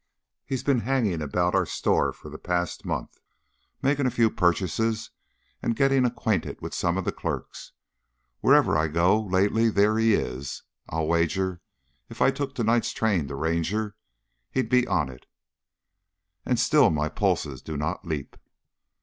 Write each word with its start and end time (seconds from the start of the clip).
"He's 0.47 0.63
been 0.63 0.79
hanging 0.79 1.21
about 1.21 1.53
our 1.53 1.67
store 1.67 2.11
for 2.11 2.29
the 2.29 2.39
past 2.39 2.85
month, 2.85 3.19
making 3.83 4.07
a 4.07 4.09
few 4.09 4.31
purchases 4.31 5.11
and 5.61 5.75
getting 5.75 6.05
acquainted 6.05 6.59
with 6.59 6.73
some 6.73 6.97
of 6.97 7.05
the 7.05 7.11
clerks. 7.11 7.73
Wherever 8.39 8.75
I 8.75 8.87
go, 8.87 9.21
lately, 9.21 9.69
there 9.69 9.99
he 9.99 10.15
is. 10.15 10.63
I'll 10.89 11.05
wager 11.05 11.61
if 12.09 12.19
I 12.19 12.31
took 12.31 12.55
to 12.55 12.63
night's 12.63 12.93
train 12.93 13.27
for 13.27 13.35
Ranger, 13.37 13.95
he'd 14.49 14.69
be 14.69 14.87
on 14.87 15.07
it." 15.07 15.27
"And 16.47 16.59
still 16.59 16.89
my 16.89 17.07
pulses 17.07 17.61
do 17.61 17.77
not 17.77 18.03
leap." 18.03 18.37